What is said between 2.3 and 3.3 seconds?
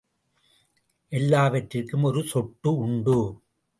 சொட்டு உண்டு.